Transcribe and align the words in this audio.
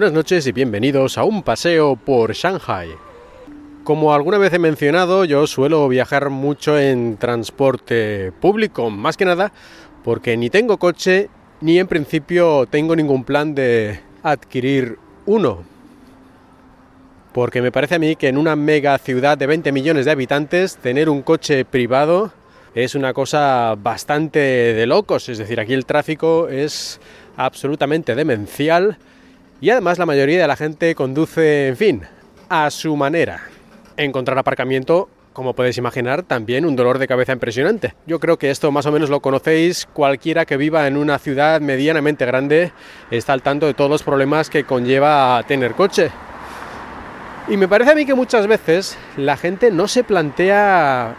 Buenas 0.00 0.14
noches 0.14 0.46
y 0.46 0.52
bienvenidos 0.52 1.18
a 1.18 1.24
un 1.24 1.42
paseo 1.42 1.94
por 1.94 2.32
Shanghai. 2.32 2.88
Como 3.84 4.14
alguna 4.14 4.38
vez 4.38 4.50
he 4.54 4.58
mencionado, 4.58 5.26
yo 5.26 5.46
suelo 5.46 5.86
viajar 5.88 6.30
mucho 6.30 6.78
en 6.78 7.18
transporte 7.18 8.32
público, 8.40 8.88
más 8.88 9.18
que 9.18 9.26
nada 9.26 9.52
porque 10.02 10.38
ni 10.38 10.48
tengo 10.48 10.78
coche 10.78 11.28
ni 11.60 11.78
en 11.78 11.86
principio 11.86 12.64
tengo 12.64 12.96
ningún 12.96 13.24
plan 13.24 13.54
de 13.54 14.00
adquirir 14.22 14.96
uno. 15.26 15.64
Porque 17.34 17.60
me 17.60 17.70
parece 17.70 17.96
a 17.96 17.98
mí 17.98 18.16
que 18.16 18.28
en 18.28 18.38
una 18.38 18.56
mega 18.56 18.96
ciudad 18.96 19.36
de 19.36 19.46
20 19.48 19.70
millones 19.70 20.06
de 20.06 20.12
habitantes 20.12 20.78
tener 20.78 21.10
un 21.10 21.20
coche 21.20 21.66
privado 21.66 22.32
es 22.74 22.94
una 22.94 23.12
cosa 23.12 23.74
bastante 23.76 24.38
de 24.38 24.86
locos. 24.86 25.28
Es 25.28 25.36
decir, 25.36 25.60
aquí 25.60 25.74
el 25.74 25.84
tráfico 25.84 26.48
es 26.48 27.02
absolutamente 27.36 28.14
demencial 28.14 28.96
y 29.60 29.70
además 29.70 29.98
la 29.98 30.06
mayoría 30.06 30.40
de 30.40 30.48
la 30.48 30.56
gente 30.56 30.94
conduce, 30.94 31.68
en 31.68 31.76
fin, 31.76 32.02
a 32.48 32.70
su 32.70 32.96
manera. 32.96 33.42
Encontrar 33.96 34.38
aparcamiento, 34.38 35.08
como 35.32 35.54
podéis 35.54 35.76
imaginar, 35.76 36.22
también 36.22 36.64
un 36.64 36.76
dolor 36.76 36.98
de 36.98 37.06
cabeza 37.06 37.32
impresionante. 37.32 37.94
Yo 38.06 38.18
creo 38.20 38.38
que 38.38 38.50
esto 38.50 38.72
más 38.72 38.86
o 38.86 38.92
menos 38.92 39.10
lo 39.10 39.20
conocéis, 39.20 39.86
cualquiera 39.92 40.46
que 40.46 40.56
viva 40.56 40.86
en 40.86 40.96
una 40.96 41.18
ciudad 41.18 41.60
medianamente 41.60 42.24
grande 42.24 42.72
está 43.10 43.34
al 43.34 43.42
tanto 43.42 43.66
de 43.66 43.74
todos 43.74 43.90
los 43.90 44.02
problemas 44.02 44.48
que 44.48 44.64
conlleva 44.64 45.42
tener 45.46 45.74
coche. 45.74 46.10
Y 47.48 47.56
me 47.56 47.68
parece 47.68 47.90
a 47.90 47.94
mí 47.94 48.06
que 48.06 48.14
muchas 48.14 48.46
veces 48.46 48.96
la 49.16 49.36
gente 49.36 49.70
no 49.70 49.88
se 49.88 50.04
plantea 50.04 51.14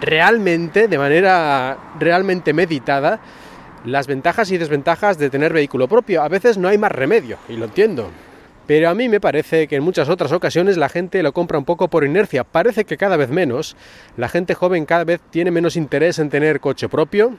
realmente, 0.00 0.88
de 0.88 0.98
manera 0.98 1.76
realmente 1.98 2.52
meditada, 2.52 3.20
las 3.84 4.06
ventajas 4.06 4.50
y 4.50 4.58
desventajas 4.58 5.18
de 5.18 5.30
tener 5.30 5.52
vehículo 5.52 5.88
propio. 5.88 6.22
A 6.22 6.28
veces 6.28 6.58
no 6.58 6.68
hay 6.68 6.78
más 6.78 6.92
remedio, 6.92 7.38
y 7.48 7.56
lo 7.56 7.64
entiendo. 7.64 8.10
Pero 8.66 8.88
a 8.88 8.94
mí 8.94 9.08
me 9.08 9.20
parece 9.20 9.66
que 9.66 9.76
en 9.76 9.82
muchas 9.82 10.08
otras 10.08 10.30
ocasiones 10.32 10.76
la 10.76 10.88
gente 10.88 11.22
lo 11.22 11.32
compra 11.32 11.58
un 11.58 11.64
poco 11.64 11.88
por 11.88 12.04
inercia. 12.04 12.44
Parece 12.44 12.84
que 12.84 12.96
cada 12.96 13.16
vez 13.16 13.28
menos. 13.28 13.76
La 14.16 14.28
gente 14.28 14.54
joven 14.54 14.86
cada 14.86 15.04
vez 15.04 15.20
tiene 15.30 15.50
menos 15.50 15.76
interés 15.76 16.18
en 16.18 16.30
tener 16.30 16.60
coche 16.60 16.88
propio. 16.88 17.36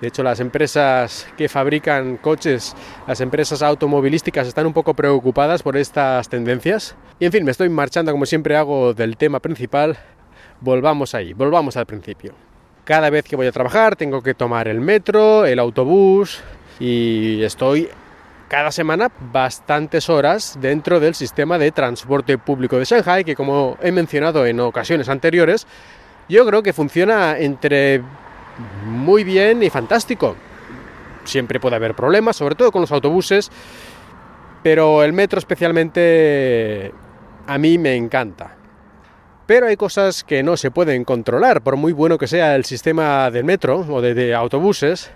De 0.00 0.08
hecho, 0.08 0.22
las 0.22 0.40
empresas 0.40 1.26
que 1.36 1.48
fabrican 1.48 2.16
coches, 2.16 2.74
las 3.06 3.20
empresas 3.20 3.62
automovilísticas, 3.62 4.48
están 4.48 4.66
un 4.66 4.72
poco 4.72 4.94
preocupadas 4.94 5.62
por 5.62 5.76
estas 5.76 6.28
tendencias. 6.28 6.96
Y 7.20 7.26
en 7.26 7.32
fin, 7.32 7.44
me 7.44 7.50
estoy 7.50 7.68
marchando 7.68 8.10
como 8.10 8.26
siempre 8.26 8.56
hago 8.56 8.94
del 8.94 9.16
tema 9.16 9.40
principal. 9.40 9.98
Volvamos 10.60 11.14
ahí, 11.14 11.32
volvamos 11.32 11.76
al 11.76 11.86
principio. 11.86 12.34
Cada 12.84 13.10
vez 13.10 13.24
que 13.24 13.36
voy 13.36 13.46
a 13.46 13.52
trabajar 13.52 13.94
tengo 13.94 14.22
que 14.22 14.34
tomar 14.34 14.66
el 14.66 14.80
metro, 14.80 15.46
el 15.46 15.60
autobús 15.60 16.42
y 16.80 17.40
estoy 17.44 17.88
cada 18.48 18.72
semana 18.72 19.10
bastantes 19.32 20.10
horas 20.10 20.58
dentro 20.60 20.98
del 20.98 21.14
sistema 21.14 21.58
de 21.58 21.70
transporte 21.70 22.38
público 22.38 22.78
de 22.78 22.84
Shanghai, 22.84 23.24
que 23.24 23.36
como 23.36 23.78
he 23.82 23.92
mencionado 23.92 24.44
en 24.46 24.58
ocasiones 24.58 25.08
anteriores, 25.08 25.66
yo 26.28 26.44
creo 26.44 26.62
que 26.64 26.72
funciona 26.72 27.38
entre 27.38 28.02
muy 28.84 29.22
bien 29.22 29.62
y 29.62 29.70
fantástico. 29.70 30.34
Siempre 31.24 31.60
puede 31.60 31.76
haber 31.76 31.94
problemas, 31.94 32.34
sobre 32.34 32.56
todo 32.56 32.72
con 32.72 32.80
los 32.80 32.90
autobuses, 32.90 33.50
pero 34.64 35.04
el 35.04 35.12
metro 35.12 35.38
especialmente 35.38 36.92
a 37.46 37.58
mí 37.58 37.78
me 37.78 37.94
encanta. 37.94 38.56
Pero 39.52 39.66
hay 39.66 39.76
cosas 39.76 40.24
que 40.24 40.42
no 40.42 40.56
se 40.56 40.70
pueden 40.70 41.04
controlar, 41.04 41.60
por 41.60 41.76
muy 41.76 41.92
bueno 41.92 42.16
que 42.16 42.26
sea 42.26 42.56
el 42.56 42.64
sistema 42.64 43.30
del 43.30 43.44
metro 43.44 43.80
o 43.80 44.00
de, 44.00 44.34
autobuses, 44.34 45.10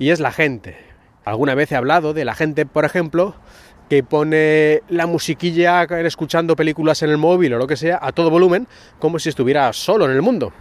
y 0.00 0.10
es 0.10 0.18
la 0.18 0.32
gente. 0.32 0.76
Alguna 1.24 1.54
vez 1.54 1.70
he 1.70 1.76
hablado 1.76 2.12
de 2.12 2.24
la 2.24 2.34
gente, 2.34 2.66
por 2.66 2.84
ejemplo, 2.84 3.36
que 3.88 4.02
pone 4.02 4.82
la 4.88 5.06
musiquilla 5.06 5.84
escuchando 5.84 6.56
películas 6.56 7.04
en 7.04 7.10
el 7.10 7.18
móvil 7.18 7.54
o 7.54 7.58
lo 7.58 7.68
que 7.68 7.76
sea 7.76 8.00
a 8.02 8.10
todo 8.10 8.30
volumen, 8.30 8.66
como 8.98 9.20
si 9.20 9.28
estuviera 9.28 9.72
solo 9.72 10.06
en 10.06 10.10
el 10.10 10.22
mundo. 10.22 10.52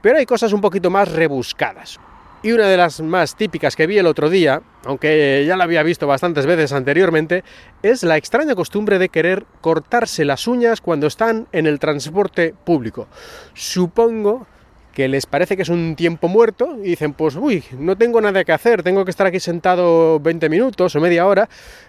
Pero 0.00 0.18
hay 0.18 0.24
cosas 0.24 0.52
un 0.52 0.60
poquito 0.60 0.90
más 0.90 1.10
rebuscadas. 1.10 1.98
Y 2.44 2.52
una 2.52 2.68
de 2.68 2.76
las 2.76 3.00
más 3.00 3.36
típicas 3.36 3.74
que 3.74 3.86
vi 3.86 3.96
el 3.96 4.06
otro 4.06 4.28
día, 4.28 4.60
aunque 4.84 5.46
ya 5.48 5.56
la 5.56 5.64
había 5.64 5.82
visto 5.82 6.06
bastantes 6.06 6.44
veces 6.44 6.74
anteriormente, 6.74 7.42
es 7.82 8.02
la 8.02 8.18
extraña 8.18 8.54
costumbre 8.54 8.98
de 8.98 9.08
querer 9.08 9.46
cortarse 9.62 10.26
las 10.26 10.46
uñas 10.46 10.82
cuando 10.82 11.06
están 11.06 11.48
en 11.52 11.66
el 11.66 11.78
transporte 11.78 12.54
público. 12.64 13.08
Supongo 13.54 14.46
que 14.92 15.08
les 15.08 15.24
parece 15.24 15.56
que 15.56 15.62
es 15.62 15.70
un 15.70 15.96
tiempo 15.96 16.28
muerto 16.28 16.76
y 16.84 16.90
dicen, 16.90 17.14
pues 17.14 17.34
uy, 17.34 17.64
no 17.78 17.96
tengo 17.96 18.20
nada 18.20 18.44
que 18.44 18.52
hacer, 18.52 18.82
tengo 18.82 19.06
que 19.06 19.10
estar 19.10 19.26
aquí 19.26 19.40
sentado 19.40 20.20
20 20.20 20.50
minutos 20.50 20.94
o 20.94 21.00
media 21.00 21.26
hora, 21.26 21.48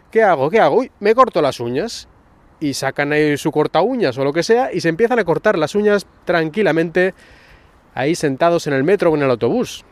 ¿qué 0.09 0.23
hago? 0.23 0.49
¿Qué 0.49 0.61
hago? 0.61 0.77
Uy, 0.77 0.91
me 1.01 1.13
corto 1.13 1.41
las 1.41 1.59
uñas. 1.59 2.07
Y 2.61 2.75
sacan 2.75 3.11
ahí 3.11 3.35
su 3.35 3.51
corta 3.51 3.81
uñas 3.81 4.17
o 4.17 4.23
lo 4.23 4.31
que 4.31 4.41
sea 4.41 4.71
y 4.71 4.79
se 4.79 4.87
empiezan 4.87 5.19
a 5.19 5.25
cortar 5.25 5.57
las 5.57 5.75
uñas 5.75 6.07
tranquilamente 6.23 7.13
ahí 7.93 8.15
sentados 8.15 8.67
en 8.67 8.73
el 8.73 8.85
metro 8.85 9.11
o 9.11 9.17
en 9.17 9.23
el 9.23 9.29
autobús. 9.29 9.83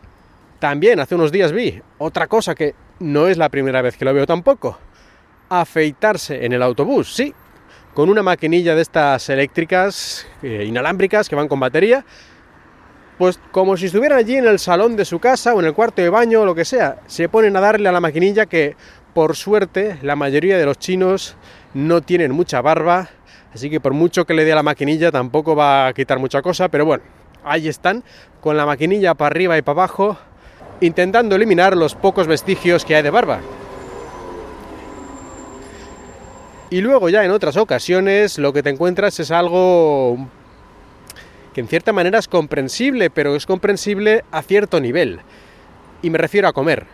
También 0.63 1.01
hace 1.01 1.15
unos 1.15 1.33
días 1.33 1.51
vi 1.51 1.81
otra 1.97 2.27
cosa 2.27 2.55
que 2.55 2.73
no 2.99 3.27
es 3.27 3.35
la 3.35 3.49
primera 3.49 3.81
vez 3.81 3.97
que 3.97 4.05
lo 4.05 4.13
veo 4.13 4.25
tampoco. 4.25 4.79
Afeitarse 5.49 6.45
en 6.45 6.53
el 6.53 6.63
autobús, 6.63 7.13
sí, 7.13 7.33
con 7.93 8.07
una 8.07 8.23
maquinilla 8.23 8.73
de 8.73 8.81
estas 8.81 9.27
eléctricas 9.27 10.25
eh, 10.41 10.63
inalámbricas 10.65 11.27
que 11.27 11.35
van 11.35 11.49
con 11.49 11.59
batería, 11.59 12.05
pues 13.17 13.41
como 13.51 13.75
si 13.75 13.87
estuvieran 13.87 14.19
allí 14.19 14.37
en 14.37 14.47
el 14.47 14.57
salón 14.57 14.95
de 14.95 15.03
su 15.03 15.19
casa 15.19 15.53
o 15.53 15.59
en 15.59 15.65
el 15.65 15.73
cuarto 15.73 16.01
de 16.01 16.07
baño 16.07 16.43
o 16.43 16.45
lo 16.45 16.55
que 16.55 16.63
sea, 16.63 16.99
se 17.07 17.27
ponen 17.27 17.57
a 17.57 17.59
darle 17.59 17.89
a 17.89 17.91
la 17.91 17.99
maquinilla 17.99 18.45
que 18.45 18.77
por 19.13 19.35
suerte 19.35 19.99
la 20.01 20.15
mayoría 20.15 20.57
de 20.57 20.65
los 20.65 20.79
chinos 20.79 21.35
no 21.73 21.99
tienen 21.99 22.31
mucha 22.31 22.61
barba, 22.61 23.09
así 23.53 23.69
que 23.69 23.81
por 23.81 23.91
mucho 23.91 24.23
que 24.23 24.33
le 24.33 24.45
dé 24.45 24.53
a 24.53 24.55
la 24.55 24.63
maquinilla 24.63 25.11
tampoco 25.11 25.57
va 25.57 25.87
a 25.87 25.93
quitar 25.93 26.19
mucha 26.19 26.41
cosa, 26.41 26.69
pero 26.69 26.85
bueno, 26.85 27.03
ahí 27.43 27.67
están 27.67 28.01
con 28.39 28.55
la 28.55 28.65
maquinilla 28.65 29.13
para 29.13 29.27
arriba 29.27 29.57
y 29.57 29.61
para 29.61 29.81
abajo 29.81 30.17
intentando 30.81 31.35
eliminar 31.35 31.75
los 31.77 31.95
pocos 31.95 32.27
vestigios 32.27 32.85
que 32.85 32.95
hay 32.95 33.03
de 33.03 33.09
barba. 33.09 33.39
Y 36.69 36.81
luego 36.81 37.09
ya 37.09 37.23
en 37.23 37.31
otras 37.31 37.55
ocasiones 37.57 38.39
lo 38.39 38.51
que 38.51 38.63
te 38.63 38.71
encuentras 38.71 39.19
es 39.19 39.29
algo 39.29 40.17
que 41.53 41.61
en 41.61 41.67
cierta 41.67 41.93
manera 41.93 42.17
es 42.17 42.27
comprensible, 42.27 43.09
pero 43.11 43.35
es 43.35 43.45
comprensible 43.45 44.23
a 44.31 44.41
cierto 44.41 44.79
nivel. 44.79 45.19
Y 46.01 46.09
me 46.09 46.17
refiero 46.17 46.47
a 46.47 46.53
comer. 46.53 46.87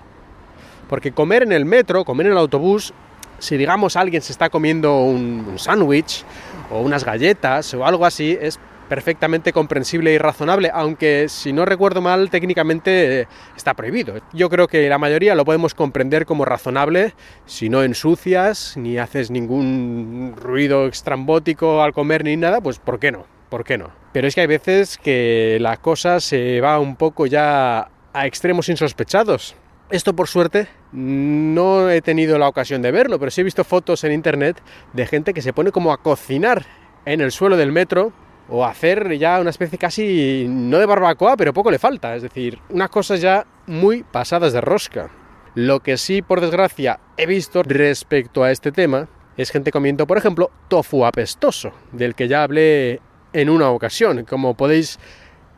Porque 0.90 1.14
comer 1.14 1.44
en 1.44 1.54
el 1.54 1.64
metro, 1.64 2.04
comer 2.04 2.28
en 2.28 2.34
el 2.34 2.38
autobús, 2.38 2.94
si 3.40 3.56
digamos 3.56 3.96
alguien 3.96 4.22
se 4.22 4.34
está 4.34 4.50
comiendo 4.50 5.00
un, 5.00 5.46
un 5.50 5.58
sándwich 5.58 6.26
o 6.70 6.82
unas 6.82 7.06
galletas 7.06 7.74
o 7.74 7.86
algo 7.86 8.06
así, 8.06 8.38
es 8.42 8.60
perfectamente 8.90 9.54
comprensible 9.54 10.12
y 10.14 10.18
razonable, 10.18 10.70
aunque 10.74 11.30
si 11.30 11.54
no 11.54 11.64
recuerdo 11.64 12.02
mal 12.02 12.30
técnicamente 12.30 13.22
eh, 13.22 13.28
está 13.56 13.76
prohibido. 13.76 14.16
Yo 14.34 14.50
creo 14.50 14.68
que 14.68 14.90
la 14.90 14.98
mayoría 14.98 15.36
lo 15.36 15.46
podemos 15.46 15.74
comprender 15.74 16.26
como 16.26 16.44
razonable 16.44 17.14
si 17.46 17.70
no 17.70 17.84
ensucias 17.84 18.76
ni 18.76 18.98
haces 18.98 19.32
ningún 19.32 20.34
ruido 20.36 20.88
extrambótico 20.88 21.82
al 21.82 21.94
comer 21.94 22.26
ni 22.26 22.36
nada, 22.36 22.60
pues 22.60 22.80
¿por 22.80 23.00
qué 23.00 23.12
no? 23.12 23.26
¿Por 23.50 23.64
qué 23.64 23.78
no? 23.78 23.92
Pero 24.12 24.28
es 24.28 24.36
que 24.36 24.42
hay 24.42 24.48
veces 24.48 24.98
que 24.98 25.58
la 25.62 25.78
cosa 25.78 26.20
se 26.20 26.60
va 26.62 26.80
un 26.80 26.96
poco 26.96 27.28
ya 27.28 27.90
a 28.14 28.26
extremos 28.26 28.70
insospechados. 28.70 29.56
Esto 29.92 30.16
por 30.16 30.28
suerte 30.28 30.68
no 30.92 31.90
he 31.90 32.02
tenido 32.02 32.38
la 32.38 32.48
ocasión 32.48 32.82
de 32.82 32.92
verlo, 32.92 33.18
pero 33.18 33.32
sí 33.32 33.42
he 33.42 33.44
visto 33.44 33.64
fotos 33.64 34.04
en 34.04 34.12
internet 34.12 34.62
de 34.94 35.08
gente 35.08 35.34
que 35.34 35.42
se 35.42 35.54
pone 35.54 35.72
como 35.72 35.92
a 35.92 35.98
cocinar 35.98 36.66
en 37.06 37.22
el 37.22 37.32
suelo 37.32 37.58
del 37.58 37.72
metro 37.72 38.14
o 38.50 38.66
hacer 38.66 39.18
ya 39.18 39.40
una 39.40 39.50
especie 39.50 39.78
casi, 39.78 40.46
no 40.50 40.78
de 40.80 40.86
barbacoa, 40.86 41.38
pero 41.38 41.54
poco 41.54 41.72
le 41.72 41.80
falta, 41.80 42.16
es 42.16 42.24
decir, 42.24 42.60
unas 42.70 42.90
cosas 42.90 43.22
ya 43.22 43.46
muy 43.68 44.04
pasadas 44.04 44.54
de 44.54 44.62
rosca. 44.62 45.10
Lo 45.56 45.80
que 45.80 45.98
sí, 45.98 46.22
por 46.22 46.42
desgracia, 46.42 47.00
he 47.18 47.26
visto 47.26 47.64
respecto 47.64 48.44
a 48.44 48.52
este 48.52 48.72
tema 48.72 49.08
es 49.38 49.52
gente 49.52 49.72
comiendo, 49.72 50.06
por 50.06 50.18
ejemplo, 50.18 50.52
tofu 50.68 51.06
apestoso, 51.06 51.72
del 51.94 52.14
que 52.14 52.28
ya 52.28 52.44
hablé 52.44 53.00
en 53.32 53.50
una 53.50 53.70
ocasión. 53.70 54.26
Como 54.26 54.56
podéis 54.56 55.00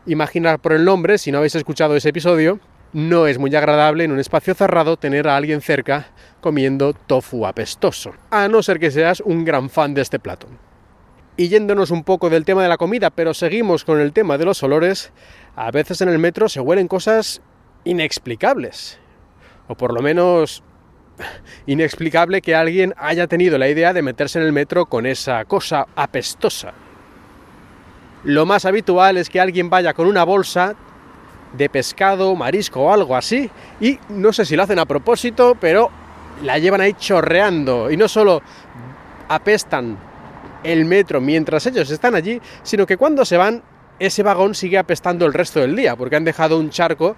imaginar 0.06 0.60
por 0.60 0.74
el 0.74 0.86
nombre, 0.86 1.18
si 1.18 1.32
no 1.32 1.40
habéis 1.40 1.56
escuchado 1.56 1.96
ese 1.96 2.10
episodio, 2.10 2.60
no 2.94 3.26
es 3.26 3.40
muy 3.40 3.56
agradable 3.56 4.04
en 4.04 4.12
un 4.12 4.20
espacio 4.20 4.54
cerrado 4.54 4.98
tener 4.98 5.28
a 5.28 5.36
alguien 5.36 5.62
cerca 5.62 6.08
comiendo 6.42 6.94
tofu 6.94 7.48
apestoso, 7.48 8.14
a 8.30 8.48
no 8.48 8.62
ser 8.62 8.80
que 8.80 8.92
seas 8.92 9.20
un 9.22 9.46
gran 9.46 9.70
fan 9.70 9.96
de 9.96 10.02
este 10.02 10.20
plato. 10.20 10.48
Y 11.38 11.48
yéndonos 11.48 11.92
un 11.92 12.04
poco 12.04 12.30
del 12.30 12.46
tema 12.46 12.62
de 12.64 12.70
la 12.70 12.78
comida, 12.78 13.10
pero 13.10 13.34
seguimos 13.34 13.86
con 13.86 14.00
el 14.00 14.14
tema 14.14 14.38
de 14.38 14.46
los 14.46 14.62
olores, 14.64 15.12
a 15.56 15.72
veces 15.72 16.02
en 16.02 16.10
el 16.10 16.20
metro 16.20 16.50
se 16.50 16.60
huelen 16.60 16.88
cosas 16.88 17.42
inexplicables. 17.84 19.00
O 19.68 19.76
por 19.76 19.94
lo 19.94 20.02
menos 20.02 20.64
inexplicable 21.66 22.42
que 22.42 22.56
alguien 22.56 22.94
haya 22.98 23.28
tenido 23.28 23.58
la 23.58 23.70
idea 23.70 23.94
de 23.94 24.02
meterse 24.02 24.40
en 24.40 24.46
el 24.46 24.52
metro 24.52 24.86
con 24.86 25.06
esa 25.06 25.46
cosa 25.46 25.88
apestosa. 25.96 26.74
Lo 28.24 28.46
más 28.46 28.66
habitual 28.66 29.18
es 29.18 29.30
que 29.30 29.40
alguien 29.40 29.70
vaya 29.70 29.94
con 29.94 30.08
una 30.08 30.24
bolsa 30.24 30.76
de 31.54 31.70
pescado, 31.70 32.36
marisco 32.36 32.82
o 32.82 32.94
algo 32.94 33.16
así, 33.16 33.50
y 33.80 34.00
no 34.10 34.32
sé 34.32 34.46
si 34.46 34.56
lo 34.56 34.64
hacen 34.64 34.80
a 34.80 34.86
propósito, 34.86 35.58
pero 35.60 35.90
la 36.44 36.60
llevan 36.60 36.82
ahí 36.82 36.94
chorreando 36.94 37.92
y 37.92 37.98
no 37.98 38.08
solo 38.08 38.42
apestan 39.28 39.98
el 40.64 40.86
metro 40.86 41.22
mientras 41.22 41.66
ellos 41.66 41.90
están 41.90 42.16
allí, 42.16 42.42
sino 42.64 42.86
que 42.86 42.98
cuando 42.98 43.26
se 43.26 43.38
van, 43.38 43.64
ese 44.00 44.24
vagón 44.24 44.56
sigue 44.56 44.78
apestando 44.78 45.26
el 45.26 45.34
resto 45.34 45.60
del 45.60 45.76
día, 45.76 45.96
porque 45.96 46.16
han 46.16 46.24
dejado 46.24 46.60
un 46.60 46.70
charco 46.70 47.16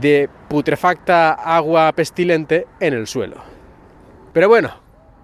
de 0.00 0.28
putrefacta 0.48 1.32
agua 1.32 1.92
pestilente 1.92 2.66
en 2.80 2.94
el 2.94 3.06
suelo. 3.06 3.42
Pero 4.32 4.48
bueno, 4.48 4.80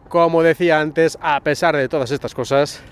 como 0.08 0.42
decía 0.42 0.80
antes, 0.80 1.18
a 1.20 1.40
pesar 1.40 1.76
de 1.76 1.88
todas 1.88 2.10
estas 2.10 2.34
cosas, 2.34 2.82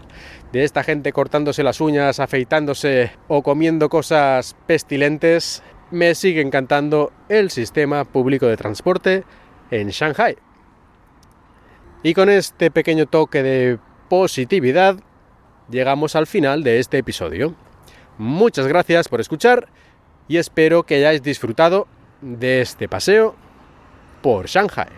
de 0.52 0.64
esta 0.64 0.82
gente 0.82 1.12
cortándose 1.12 1.62
las 1.62 1.80
uñas, 1.80 2.20
afeitándose 2.20 3.12
o 3.28 3.42
comiendo 3.42 3.88
cosas 3.88 4.56
pestilentes, 4.66 5.62
me 5.90 6.14
sigue 6.14 6.40
encantando 6.40 7.12
el 7.28 7.50
sistema 7.50 8.04
público 8.04 8.46
de 8.46 8.56
transporte 8.56 9.24
en 9.70 9.88
Shanghai. 9.88 10.36
Y 12.02 12.14
con 12.14 12.30
este 12.30 12.70
pequeño 12.70 13.06
toque 13.06 13.42
de 13.42 13.78
positividad, 14.10 14.96
llegamos 15.70 16.16
al 16.16 16.26
final 16.26 16.64
de 16.64 16.80
este 16.80 16.98
episodio. 16.98 17.54
Muchas 18.18 18.66
gracias 18.66 19.08
por 19.08 19.20
escuchar 19.20 19.68
y 20.28 20.36
espero 20.36 20.82
que 20.82 20.96
hayáis 20.96 21.22
disfrutado 21.22 21.86
de 22.20 22.60
este 22.60 22.88
paseo 22.88 23.36
por 24.20 24.48
Shanghai. 24.48 24.88